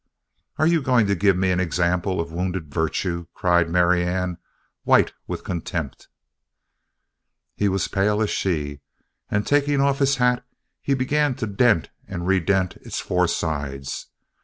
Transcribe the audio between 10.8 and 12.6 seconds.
he began to dent and re